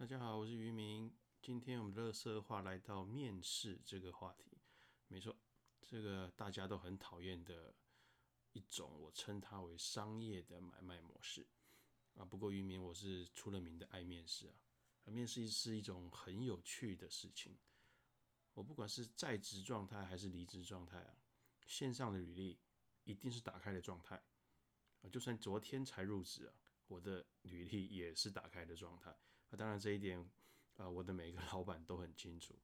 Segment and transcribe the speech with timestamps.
[0.00, 1.14] 大家好，我是于明。
[1.42, 4.56] 今天我们乐色话来到面试这个话题，
[5.08, 5.36] 没错，
[5.82, 7.74] 这个大家都很讨厌的
[8.52, 11.46] 一种，我称它为商业的买卖模式
[12.14, 12.24] 啊。
[12.24, 14.54] 不过于明我是出了名的爱面试啊，
[15.04, 17.58] 面试是一种很有趣的事情。
[18.54, 21.14] 我不管是在职状态还是离职状态啊，
[21.66, 22.58] 线上的履历
[23.04, 24.24] 一定是打开的状态
[25.02, 25.10] 啊。
[25.10, 26.54] 就算昨天才入职啊。
[26.86, 29.16] 我的履历也是打开的状态
[29.50, 30.28] 啊，当然这一点
[30.76, 32.58] 啊，我的每一个老板都很清楚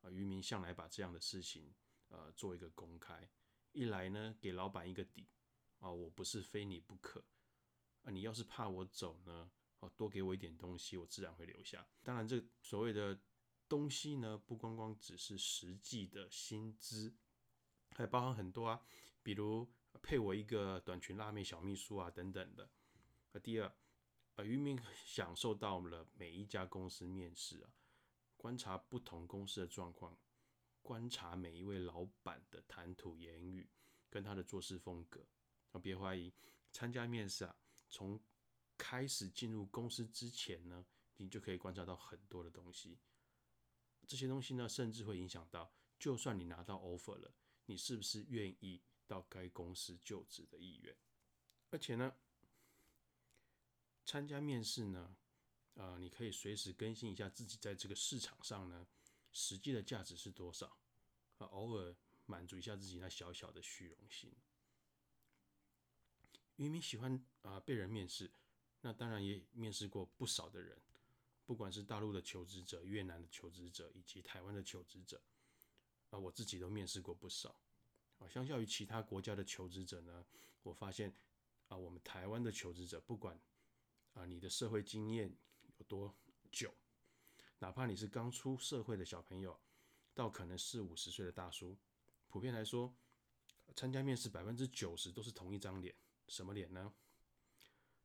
[0.00, 0.10] 啊。
[0.10, 1.74] 渔民向来把这样的事情
[2.08, 3.28] 呃做一个公开，
[3.72, 5.28] 一来呢给老板一个底
[5.78, 7.24] 啊，我不是非你不可
[8.02, 8.10] 啊。
[8.10, 11.86] 你要是怕我走呢，哦多给我一点东西，我自然会留下。
[12.02, 13.20] 当然这所谓的
[13.68, 17.14] 东西呢，不光光只是实际的薪资，
[17.90, 18.80] 还包含很多啊，
[19.22, 22.70] 比如配我一个短裙辣妹小秘书啊等等的。
[23.32, 23.70] 啊，第二，
[24.38, 27.74] 呃，渔民享受到了每一家公司面试啊，
[28.36, 30.16] 观察不同公司的状况，
[30.80, 33.68] 观察每一位老板的谈吐言语
[34.08, 35.26] 跟他的做事风格
[35.72, 36.32] 啊，别怀疑，
[36.70, 37.56] 参加面试啊，
[37.90, 38.20] 从
[38.76, 40.86] 开始进入公司之前呢，
[41.16, 42.96] 你就可以观察到很多的东西，
[44.06, 47.34] 这些东西呢，甚至会影响到，就算你拿到 offer 了，
[47.66, 50.96] 你是不是愿意到该公司就职的意愿，
[51.70, 52.14] 而且呢。
[54.08, 55.14] 参加面试呢，
[55.74, 58.86] 呃，你可以随时更新一下自己在这个市场上呢
[59.32, 60.66] 实际的价值是多少
[61.36, 64.32] 啊，偶尔满足一下自己那小小的虚荣心。
[66.56, 68.30] 渔民喜欢啊被人面试，
[68.80, 70.80] 那当然也面试过不少的人，
[71.44, 75.20] 不管是大陆的求职者、越南的求职者以及台湾的求职者
[76.08, 77.60] 啊，我自己都面试过不少
[78.20, 78.26] 啊。
[78.26, 80.24] 相较于其他国家的求职者呢，
[80.62, 81.14] 我发现
[81.68, 83.38] 啊，我们台湾的求职者不管
[84.18, 85.32] 啊，你的社会经验
[85.76, 86.12] 有多
[86.50, 86.74] 久？
[87.60, 89.60] 哪怕你是刚出社会的小朋友，
[90.12, 91.78] 到可能四五十岁的大叔，
[92.26, 92.92] 普遍来说，
[93.76, 95.94] 参加面试百分之九十都是同一张脸。
[96.26, 96.92] 什么脸呢？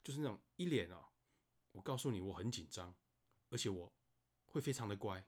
[0.04, 1.10] 就是那种一脸啊，
[1.72, 2.96] 我告诉你，我很紧张，
[3.50, 3.92] 而且我
[4.46, 5.26] 会非常的乖。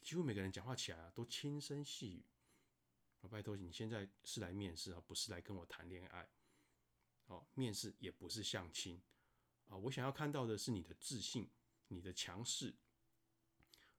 [0.00, 2.24] 几乎每个人讲话起来啊，都轻声细语。
[3.20, 6.28] 我拜托你，现在是来面试啊，不是来跟我谈恋爱。
[7.26, 9.00] 哦，面试也不是相亲。
[9.72, 11.48] 啊，我想要看到的是你的自信，
[11.88, 12.74] 你的强势。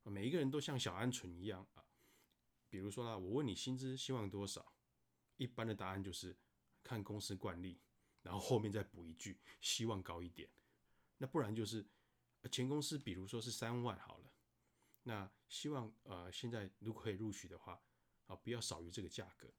[0.03, 1.83] 每一个人都像小鹌鹑一样啊。
[2.69, 4.75] 比如说啦，我问你薪资希望多少，
[5.37, 6.37] 一般的答案就是
[6.83, 7.81] 看公司惯例，
[8.21, 10.47] 然后后面再补一句希望高一点。
[11.17, 11.83] 那不然就是
[12.51, 14.31] 前公司，比如说是三万好了，
[15.01, 17.81] 那希望呃现在如果可以录取的话，
[18.27, 19.51] 啊不要少于这个价格。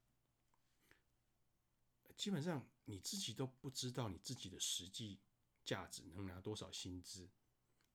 [2.15, 5.19] 基本上你自己都不知道你自己的实际。
[5.65, 7.27] 价值能拿多少薪资？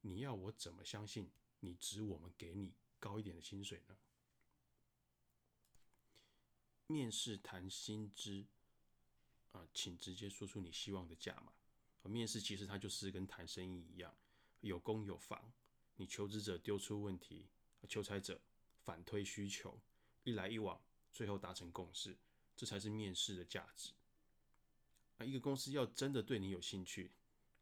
[0.03, 3.97] 你要我怎么相信你值我们给你高一点的薪水呢？
[6.87, 8.45] 面试谈薪资
[9.53, 11.53] 啊，请直接说出你希望的价码。
[12.11, 14.13] 面试其实它就是跟谈生意一样，
[14.63, 15.53] 有攻有防。
[15.97, 17.47] 你求职者丢出问题，
[17.89, 18.41] 求财者
[18.85, 19.79] 反推需求，
[20.25, 20.81] 一来一往，
[21.13, 22.17] 最后达成共识，
[22.57, 23.93] 这才是面试的价值。
[25.19, 27.13] 啊，一个公司要真的对你有兴趣。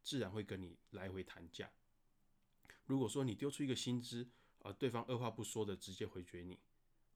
[0.08, 1.70] 自然会跟你来回谈价。
[2.86, 4.26] 如果说你丢出一个薪资，
[4.62, 6.58] 啊，对方二话不说的直接回绝你，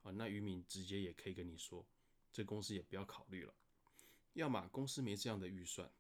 [0.03, 1.87] 啊，那渔民直接也可以跟你说，
[2.31, 3.55] 这公司也不要考虑了。
[4.35, 5.91] 要么公司没这样的预算，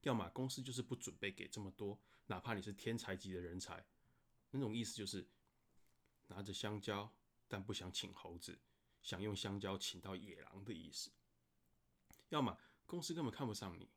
[0.00, 1.96] 要么公司就是不准备给这么多，
[2.26, 3.86] 哪怕你是天才级的人才，
[4.50, 5.24] 那种意思就是
[6.26, 7.08] 拿着香蕉
[7.46, 8.58] 但不想请猴子，
[9.00, 11.12] 想用香蕉请到野狼的意思。
[12.30, 13.88] 要么公司根本看不上你。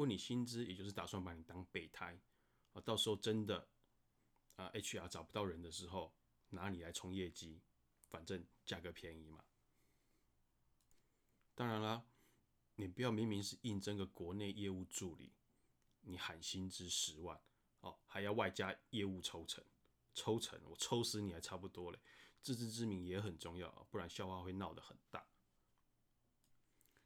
[0.00, 2.18] 问你薪资，也就是打算把你当备胎
[2.72, 3.68] 啊，到时候真的
[4.56, 6.14] 啊，HR 找不到人的时候，
[6.48, 7.60] 拿你来冲业绩，
[8.08, 9.44] 反正价格便宜嘛。
[11.54, 12.06] 当然啦，
[12.76, 15.34] 你不要明明是应征个国内业务助理，
[16.00, 17.38] 你喊薪资十万
[17.80, 19.62] 哦，还要外加业务抽成，
[20.14, 22.00] 抽成我抽死你还差不多嘞。
[22.40, 25.26] 自知之明也很重要啊，不然笑话会闹得很大。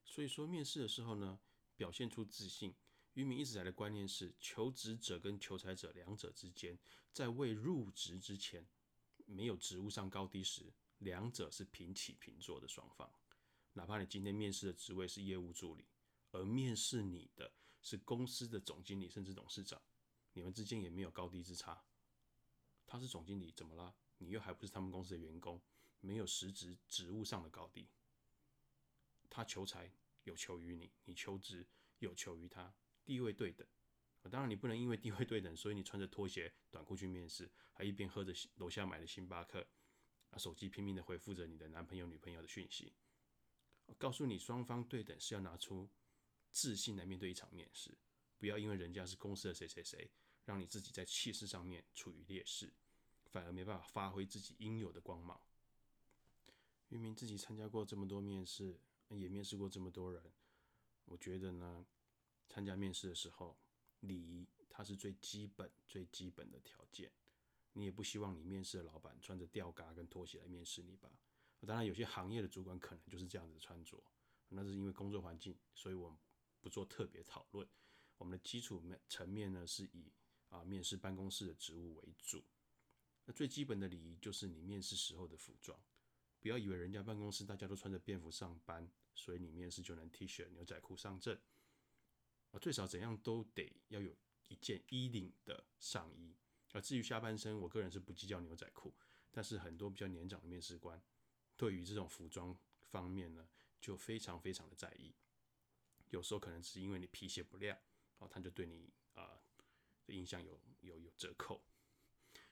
[0.05, 1.41] 所以说面试的时候呢。
[1.77, 2.73] 表现出自信。
[3.15, 6.79] 渔民一直来的观念是，求职者跟求财者两者之间，
[7.13, 8.67] 在未入职之前，
[9.25, 13.11] 没有职务上高低时，两者是平起平坐的双方。
[13.75, 15.85] 哪怕你今天面试的职位是业务助理，
[16.33, 17.53] 而面试你的
[17.83, 19.81] 是公司的总经理甚至董事长，
[20.33, 21.85] 你们之间也没有高低之差。
[22.87, 23.95] 他是总经理，怎么了？
[24.19, 25.61] 你又还不是他们公司的员工，
[26.01, 27.89] 没有实质职务上的高低。
[29.31, 29.93] 他求财。
[30.25, 31.67] 有求于你，你求职
[31.99, 32.75] 有求于他，
[33.05, 33.67] 地位对等，
[34.31, 39.67] 当然，你不能因为地位对等，所以你穿着拖鞋、短裤去面试，还一边喝着楼下买的星巴克，
[40.31, 42.93] 啊，手机拼命的回复着你的男朋友、女朋友的讯息。
[43.99, 45.89] 告诉你，双方对等是要拿出
[46.51, 47.97] 自信来面对一场面试，
[48.39, 50.11] 不要因为人家是公司的谁谁谁，
[50.47, 52.73] 让你自己在气势上面处于劣势，
[53.27, 55.39] 反而没办法发挥自己应有的光芒。
[56.89, 58.81] 明明自己参加过这么多面试，
[59.11, 60.33] 也面试过这么多人，
[61.05, 61.85] 我觉得呢，
[62.49, 63.59] 参加面试的时候。
[64.01, 67.11] 礼仪，它是最基本、最基本的条件。
[67.73, 71.11] 你也不希望你面试的老板穿着吊嘎跟拖鞋来面试你吧？
[71.61, 74.05] 当然，有些行业的主管可能就是这样子穿着，
[74.49, 76.19] 那是因为工作环境，所以我们
[76.61, 77.67] 不做特别讨论。
[78.19, 80.13] 我们的基础面层面呢，是以
[80.51, 82.45] 啊面试办公室的职务为主。
[83.25, 85.83] 那最基本的礼仪就是你面试时候的服装，
[86.41, 91.41] 不要以为人家办公室大家都穿着便服上班，所以你面试就能 T 恤、牛仔裤上阵。
[92.55, 94.17] 啊，最少怎样都得要有
[94.47, 96.33] 一件衣领的上衣。
[96.73, 98.95] 啊，至于下半身，我个人是不计较牛仔裤，
[99.33, 101.03] 但是很多比较年长的面试官，
[101.57, 103.49] 对于这种服装方面呢，
[103.81, 105.15] 就非常非常的在意。
[106.11, 107.77] 有时候可能只是因为你皮鞋不亮，
[108.19, 109.41] 哦，他就对你啊
[110.07, 111.61] 的印象有有有折扣。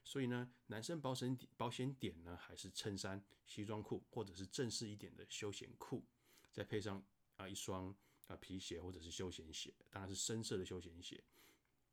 [0.04, 6.04] 所以呢，男生保险保险点呢，还是衬衫、西装裤，或者是正式一点的休闲裤，
[6.52, 7.04] 再配上
[7.36, 7.94] 啊一双。
[8.36, 11.22] 皮鞋或者是休闲鞋，当然是深色的休闲鞋。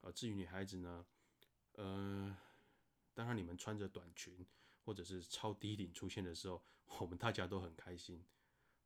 [0.02, 1.06] 啊，至于女孩子呢，
[1.74, 2.38] 呃，
[3.14, 4.46] 当然你们穿着短裙
[4.84, 6.64] 或者是超低领出现的时候，
[7.00, 8.24] 我们大家都很开心。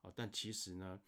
[0.02, 1.02] 啊，但其实呢，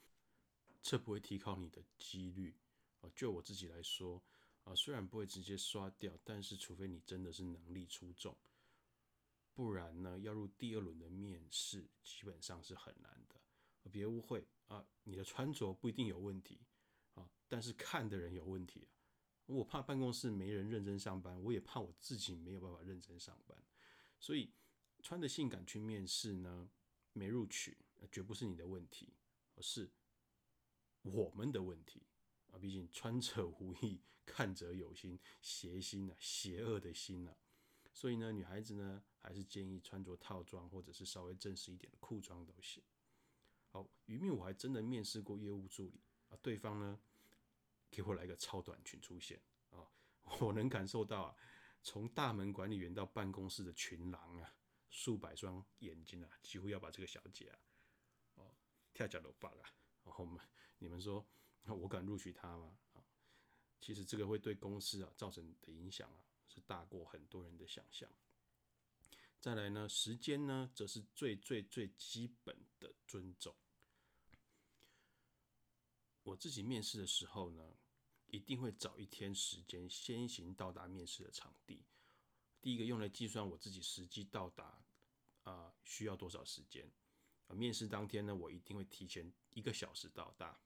[0.81, 2.55] 这不会提高你的几率。
[3.01, 4.21] 啊，就我自己来说，
[4.63, 8.35] 啊，虽然不会直接刷掉，但是除非你真的是能力出众，
[9.53, 13.35] 不然呢，要入第二轮的面试基本上是很难的。
[13.89, 14.47] 别误会。
[14.67, 16.59] 啊，你的穿着不一定有问题
[17.13, 18.89] 啊，但是看的人有问题啊。
[19.45, 23.55] 我怕办公室没人认真上班，我也怕我自己没有办法认真上班。
[24.19, 24.51] 所以
[25.03, 26.67] 穿的性感去面试呢，
[27.13, 27.77] 没录取，
[28.11, 29.13] 绝不是你的问题，
[29.53, 29.91] 而是
[31.03, 32.01] 我们的问题
[32.47, 32.57] 啊。
[32.57, 37.37] 毕竟穿者无意，看者有心，邪心啊，邪恶的心啊。
[37.93, 42.81] 所以呢，女孩子呢，还是建议穿着套装或者是稍微正式一点的裤装都行。
[43.75, 45.99] 好，于命我还真的面试过业务助理
[46.29, 46.97] 啊，对方呢
[47.91, 49.37] 给我来个超短裙出现
[49.69, 49.83] 啊，
[50.39, 51.35] 我能感受到啊，
[51.83, 54.55] 从大门管理员到办公室的群狼啊，
[54.89, 57.59] 数百双眼睛啊，几乎要把这个小姐啊，
[58.35, 58.55] 哦
[58.93, 59.61] 跳脚都发了。
[60.05, 60.39] 然后我们
[60.77, 61.27] 你们说，
[61.65, 62.77] 那我敢录取她吗？
[62.93, 63.03] 啊，
[63.81, 68.09] 其实这个会对公司啊造成的影响啊，是大过很多人的想象。
[69.41, 73.53] 再来呢，时间呢，则是最最最基本的尊重。
[76.25, 77.77] 我自己面试的时候呢，
[78.25, 81.85] 一定会找一天时间先行到达面试的场地。
[82.59, 84.83] 第一个用来计算我自己实际到达
[85.43, 86.91] 啊需要多少时间。
[87.47, 90.59] 啊，面试当天呢，我一定会提前一个小时到达，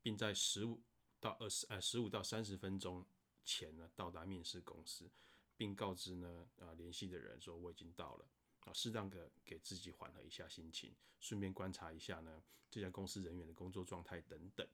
[0.00, 0.82] 并在十五
[1.20, 3.06] 到二十呃十五到三十分钟
[3.44, 5.10] 前呢到达面试公司，
[5.58, 8.26] 并告知呢啊联系的人说我已经到了。
[8.60, 14.66] 啊，适当的给自己缓和一下心情，顺便观察一下呢这家公司人员的工作状态等等。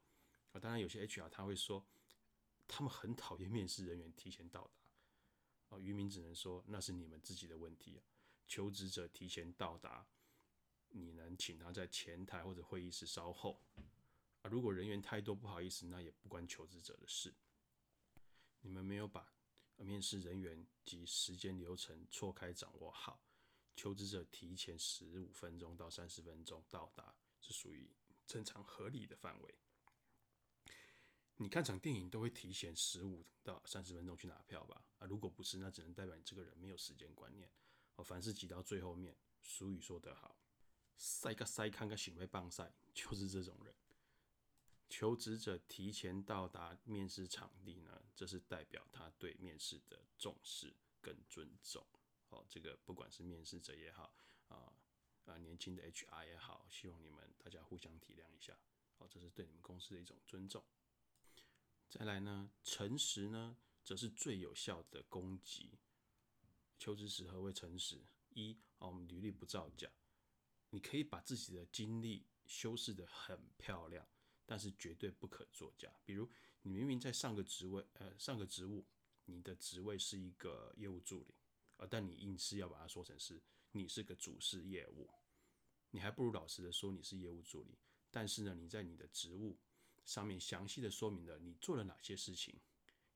[0.53, 1.85] 啊，当然有些 HR 他会说，
[2.67, 5.77] 他们很讨厌面试人员提前到达。
[5.77, 8.03] 啊，渔民只能说那是你们自己的问题啊。
[8.47, 10.07] 求职者提前到达，
[10.91, 13.61] 你能请他在前台或者会议室稍后。
[14.43, 17.35] 啊，如果人员太多不好意思，那也不关求职者的事。
[18.61, 19.33] 你们没有把
[19.77, 23.21] 面试人员及时间流程错开掌握好。
[23.77, 27.89] 求职者提前十五分钟到三十分钟到达是属于
[28.27, 29.55] 正常合理的范围。
[31.37, 34.83] 你看场电影都会提前十五到三十分钟去拿票吧？
[34.99, 37.51] 啊，如果不是，那只能代表你这个人没有时间观念。
[37.97, 40.39] 哦，凡事挤到最后面，俗语说得好，
[40.97, 43.75] 塞个塞看个行为棒赛，就是这种人。
[44.89, 51.87] 求职者提前到达面试场地呢，这是代表他对面试的重视跟尊重。
[52.37, 54.15] 哦，这个不管是面试者也好，
[54.49, 54.71] 啊
[55.25, 58.59] 啊年轻的 HR 也好，希望你们大家互相体谅一下。
[58.99, 60.63] 哦，这是对你们公司的一种尊重。
[61.89, 65.79] 再来呢，诚实呢，则是最有效的攻击。
[66.79, 68.05] 求职时何谓诚实？
[68.31, 69.91] 一，哦，我们履历不造假。
[70.71, 74.07] 你可以把自己的经历修饰的很漂亮，
[74.45, 75.91] 但是绝对不可作假。
[76.05, 76.29] 比如，
[76.63, 78.85] 你明明在上个职位，呃，上个职务，
[79.25, 81.35] 你的职位是一个业务助理。
[81.77, 81.87] 啊！
[81.91, 83.43] 但你硬是要把它说成是
[83.73, 85.11] 你是个主事业务，
[85.91, 87.79] 你还不如老实的说你是业务助理。
[88.11, 89.59] 但是呢，你在你的职务
[90.05, 92.59] 上面详细的说明了你做了哪些事情，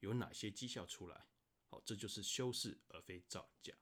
[0.01, 1.27] 有哪些绩效出来？
[1.69, 3.73] 好，这就是修饰而非造假。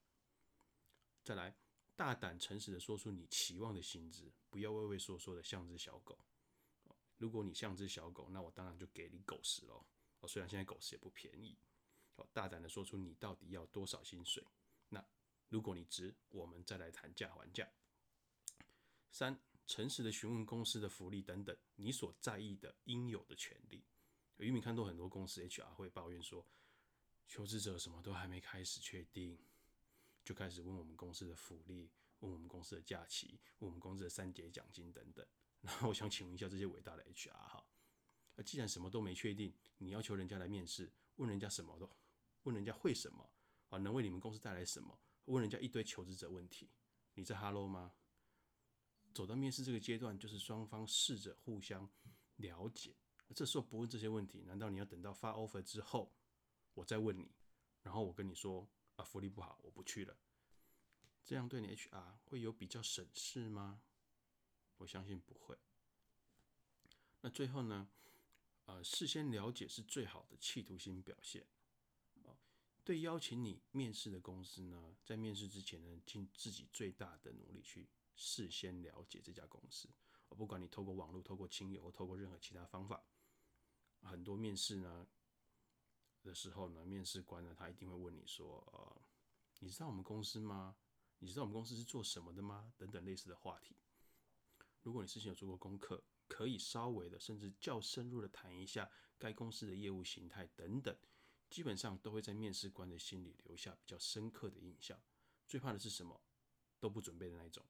[1.25, 1.57] 再来，
[1.97, 6.19] 大胆诚实的说出你期望的薪资，不要畏畏缩缩的像只小狗。
[7.17, 9.85] 如果你像只小狗，那我当然就给你狗食喽。
[10.21, 11.59] 哦，虽然现在狗食也不便宜。
[12.17, 14.45] 哦，大胆的说出你到底要多少薪水。
[14.89, 15.05] 那
[15.49, 17.69] 如果你值，我们再来谈价还价。
[19.11, 23.85] 三，诚实的询问公司的福利等等，你所在意的应有的权利。
[24.37, 26.47] 俞敏看到很多公司 HR 会抱怨说，
[27.27, 29.39] 求职者什么都还没开始确定，
[30.25, 31.91] 就开始问我们公司的福利，
[32.21, 35.27] 问我们公司的假期，问我们公司的三节奖金等等。
[35.61, 37.67] 然后我想请问一下这些伟大的 HR 哈，
[38.37, 41.91] 那既然什么都没确定，你要求人家来面试，问人家什么都，
[42.45, 43.29] 问人家会什么
[43.69, 44.99] 啊，能为你们公司带来什么？
[45.27, 46.71] 问人家一堆求职者问题，
[47.15, 47.93] 你在 Hello 吗？
[49.13, 51.89] 走到面试这个阶段，就是双方试着互相
[52.37, 52.95] 了解。
[53.35, 56.13] 这时候不问这些问题，难道你要等到发 offer 之后，
[56.75, 57.31] 我再问你，
[57.83, 60.17] 然后我跟你说啊福利不好，我不去了，
[61.25, 63.83] 这样对你 HR 会有比较省事吗？
[64.79, 65.59] 我相信不会。
[67.21, 67.89] 那最后呢？
[68.67, 71.47] 呃，事先了解是最好的企图心表现。
[72.89, 79.91] 对邀请你面试的公司呢，在面试之前呢，尽自己最大的努力去事先了解这家公司。
[80.31, 83.05] 我不管你透过网络、透过亲友、透过任何其他方法。
[84.01, 85.07] 很多面试呢
[86.23, 89.03] 的时候呢，面试官呢，他一定会问你说：“呃，
[89.59, 90.75] 你知道我们公司吗？
[91.19, 93.77] 你知道我们公司是做什么的吗？”等等类似的话题。
[94.81, 100.97] 如果你事先有做过功课，可以稍微的，甚至较深入的谈一下该公司的业务形态等等，
[101.49, 105.01] 基本上都会在面试官的心里留下比较深刻的印象。
[105.47, 106.21] 最怕的是什么？
[106.79, 107.65] 都不准备的那一种。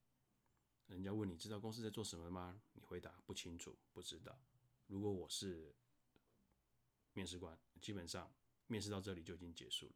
[0.86, 2.62] 人家问你知道公司在做什么吗？
[2.72, 4.42] 你回答不清楚，不知道。
[4.86, 5.74] 如果我是
[7.12, 8.34] 面试官基本上
[8.66, 9.94] 面试到这里就已经结束了，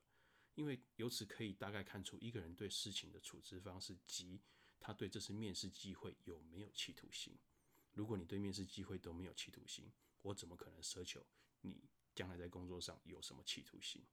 [0.54, 4.40] 因为由此可以大概看出一个人对事情的处置方式及
[4.78, 7.38] 他对这次面试机会有没有企图心。
[7.92, 9.90] 如果你对面试机会都没有企图心，
[10.22, 11.26] 我怎么可能奢求
[11.62, 14.04] 你将来在工作上有什么企图心？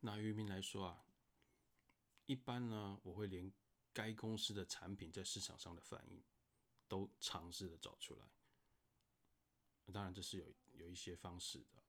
[0.00, 1.04] 拿渔民来说啊，
[2.26, 3.52] 一般呢，我会连
[3.92, 6.22] 该公司的产品在市场上的反应
[6.86, 8.26] 都尝试的找出来。
[9.92, 11.82] 当然，这是有有一些方式的。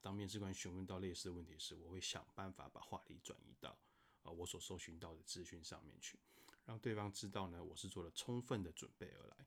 [0.00, 3.78] 当面试官询问到类似的问题时，我会想办法把话题转移到
[4.22, 6.18] 呃我所搜寻到的资讯上面去，
[6.66, 9.46] 让对方知道呢我是做了充分的准备而来。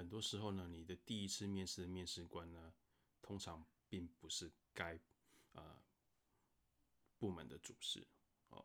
[0.00, 2.72] 很多时候呢，你的第一次面试的面试官呢，
[3.20, 4.98] 通常并不是该
[5.52, 5.82] 呃
[7.18, 8.06] 部门的主事
[8.48, 8.64] 哦，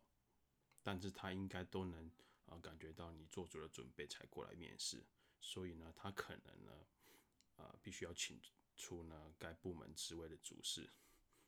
[0.82, 2.10] 但是他应该都能
[2.46, 5.06] 啊感觉到你做足了准备才过来面试，
[5.42, 6.72] 所以呢，他可能呢。
[7.58, 8.38] 啊，必须要请
[8.76, 10.90] 出呢该部门职位的主事，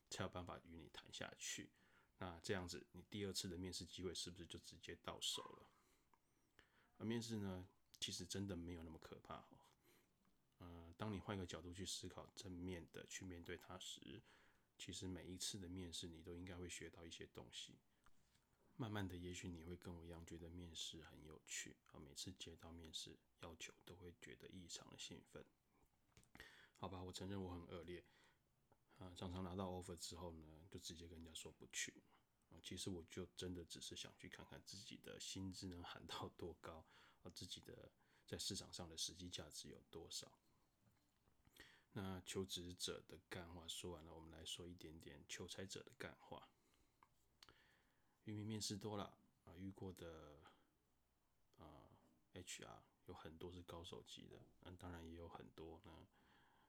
[0.08, 1.68] 才有办法与你谈下去。
[2.16, 5.70] 那这样子，你第二次的面试机会是不是就直接到手了？
[6.96, 7.68] 而面试呢，
[8.00, 9.46] 其实真的没有那么可怕。
[10.58, 14.20] 呃，当你换一个角度去思考，正面的去面对它时，
[14.76, 17.78] 其实每一次的面试你都应该会学到一些东西。
[18.76, 25.44] 慢慢的，也许你会跟我一样觉得面试很有趣啊，每次接到面试要求都会觉得异常的兴奋。
[26.76, 28.04] 好吧，我承认我很恶劣，
[28.98, 31.92] 啊，常常拿到 offer 之后呢，就直接跟人家说不去，
[32.50, 36.86] 啊，其实我就真的只是想去看看自己的薪资能喊到多高，
[37.22, 37.90] 啊，自己的
[38.26, 40.32] 在市场上的实际价值有多少。
[41.92, 46.48] 那求职者的干话说完了，我们来说一点点求财者的干话。
[48.24, 50.42] 因为面试多了啊，遇过的
[51.56, 51.90] 啊
[52.34, 56.06] HR 有很多是高手级的，嗯，当然也有很多呢。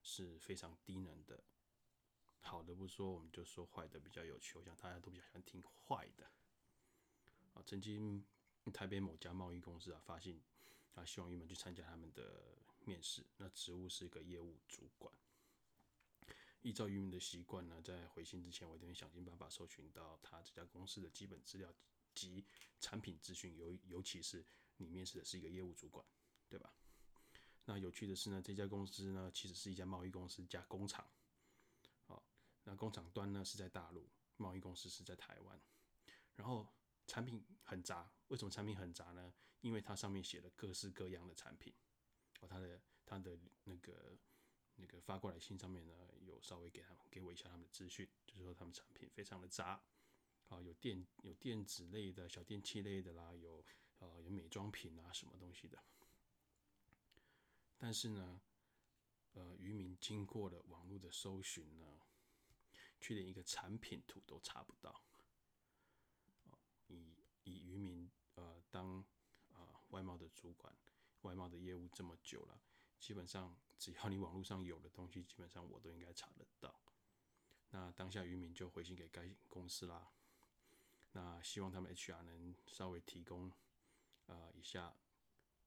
[0.01, 1.43] 是非常低能的，
[2.39, 4.57] 好的不说，我们就说坏的比较有趣。
[4.57, 6.25] 我想大家都比较喜欢听坏的。
[7.53, 8.25] 啊，曾经
[8.73, 10.41] 台北某家贸易公司啊发现
[10.95, 13.25] 啊，希望玉们去参加他们的面试。
[13.37, 15.13] 那职务是一个业务主管。
[16.61, 21.73] 依照渔民的习惯呢，在回信之前，我一定想尽办法搜寻到他这家公司的基本资料
[22.13, 22.45] 及
[22.81, 26.05] 产品资讯，尤尤其是你面试的是一个业务主管，
[26.49, 26.73] 对吧？
[27.63, 31.07] 那有趣的是呢，这家公司呢，其实是一家贸易公司加工厂。
[32.07, 32.21] 哦，
[32.65, 35.61] 那工厂端呢是在大陆，贸易公司是在台湾。
[36.35, 36.67] 然后
[37.09, 39.33] 产品很杂，为什么产品很杂呢？
[39.61, 41.73] 因为它上面写了各式各样的产品。
[42.41, 44.15] 哦，它的它的那个
[44.75, 49.81] 那个发过来信上面呢，有稍微给他们给我一下他们的资讯，就是说他们产品非常的杂。
[50.49, 53.65] 啊，有电有电子类的小电器类的啦，有
[53.99, 55.83] 呃有美妆品啊什么东西的。
[57.77, 58.41] 但是呢，
[59.33, 61.85] 呃，渔民经过了网络的搜寻呢，
[62.99, 65.03] 却连一个产品图都查不到。
[67.43, 69.03] 以渔民呃当
[69.53, 70.75] 呃外贸的主管，
[71.21, 72.61] 外贸的业务这么久了，
[72.99, 76.79] 基本上只要你网络上有的东西，基本上我都应该查得到。
[77.71, 80.11] 那当下渔民就回信给该公司啦，
[81.11, 83.51] 那希望他们 HR 能稍微提供
[84.25, 84.95] 呃一下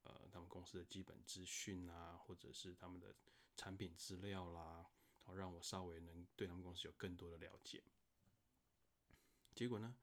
[0.03, 3.15] 呃他们公司的基本资讯啊，或者是他们的
[3.55, 4.89] 产品资料啦，
[5.21, 7.83] 好让我稍微能对他们公司有更多的了解。
[9.55, 9.95] 结果呢？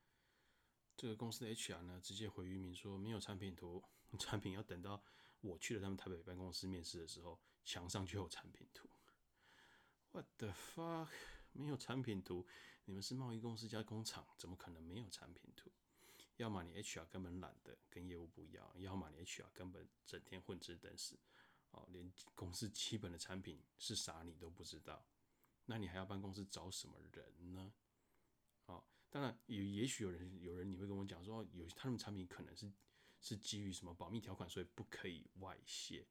[1.01, 3.83] 这个公司的 HR 呢，直接回渔民说没有产品图，
[4.21, 5.03] 产品要等到
[5.41, 8.87] 我去了他们台北办公室面试的时候，墙上就有产品图。
[10.13, 11.09] What the fuck？
[11.53, 12.47] 没有产品图？
[12.85, 15.73] 你们是贸易公司加工厂，怎么可能没有产品图？
[16.37, 21.19] 要么你 HR 根本懒得跟业务部要，要么你 HR 根本整天混吃等死，
[21.71, 25.07] 哦，连公司基本的产品是啥你都不知道，
[25.65, 27.73] 那你还要办公室找什么人呢？
[29.13, 32.73] 当然，也也许有人有人你会跟我讲说，有他们产品可能是
[33.21, 36.07] 是基于什么保密条款，所以不可以外泄。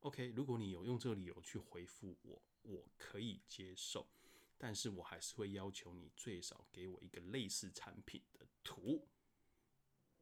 [0.00, 4.06] OK，如果你有用这个理由去回复我，我可以接受，
[4.58, 9.08] 但是我还是会要求你最少给我一个类似产品的图，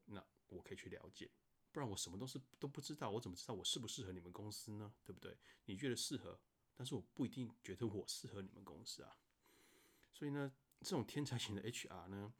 [0.04, 1.28] 那我可以去了解，
[1.72, 4.94] 不然我什么都是都不知道，我怎么知道我适不适合你们公司呢？
[5.04, 5.36] 对不对？
[5.64, 6.40] 你觉得适合，
[6.76, 9.18] 但是我不一定觉得我适合你们公司啊，
[10.12, 10.54] 所以呢。
[10.86, 12.32] 这种天才型的 HR 呢，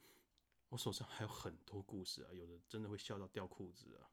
[0.69, 4.09] 我手上还有很多故事啊，有的真的会笑到掉裤子啊。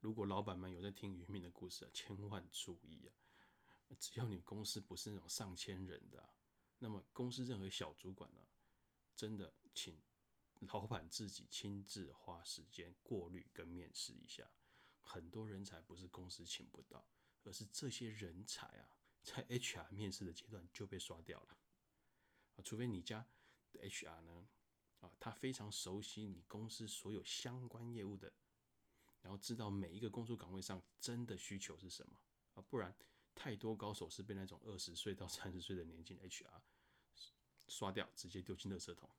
[0.00, 3.12] 如果老板们有在听渔民的故事啊，千万注意啊！
[3.98, 6.26] 只要你公司不是那种上千人的，
[6.78, 8.40] 那么公司任何小主管呢，
[9.14, 10.00] 真的请
[10.60, 14.50] 老板自己亲自花时间过滤跟面试一下。
[15.02, 17.06] 很多人才不是公司请不到，
[17.44, 21.58] 而是这些人才啊，在 HR 面试的阶段就被刷掉了。
[22.56, 23.26] 啊，除非你家
[23.72, 24.48] 的 HR 呢，
[25.00, 28.32] 啊，他非常熟悉你公司所有相关业务的，
[29.22, 32.18] 然后知道每一个工作岗位上真的需求是什么
[32.54, 32.94] 啊，不然
[33.34, 36.60] 太多高手是被那种二十岁到三十岁的年轻 HR
[37.68, 39.10] 刷掉，直接丢进垃圾桶。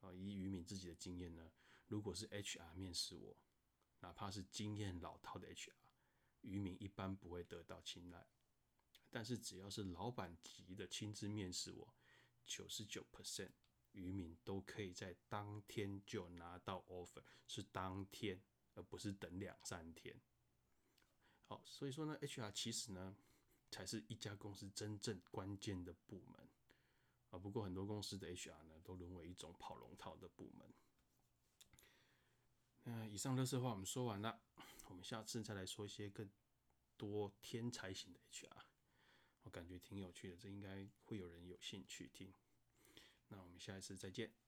[0.00, 1.50] 啊，以渔民自己的经验呢，
[1.86, 3.36] 如果是 HR 面试我，
[4.00, 5.72] 哪怕是经验老套的 HR，
[6.40, 8.28] 渔民一般不会得到青睐，
[9.10, 11.94] 但是只要是老板级的亲自面试我。
[12.46, 13.50] 九十九 percent
[13.92, 18.42] 渔民都可以在当天就拿到 offer，是当天，
[18.74, 20.20] 而不是等两三天。
[21.44, 23.16] 好，所以说呢，HR 其实呢，
[23.70, 26.48] 才是一家公司真正关键的部门
[27.30, 27.38] 啊。
[27.38, 30.72] 不过很多公司的 HR 呢，都沦为一种跑龙套的部门。
[32.84, 34.40] 那以上乐色话我们说完了，
[34.88, 36.30] 我们下次再来说一些更
[36.96, 38.61] 多天才型的 HR。
[39.42, 42.32] 我感觉挺有趣的，这应该会有人有兴趣听。
[43.28, 44.41] 那我们下一次再见。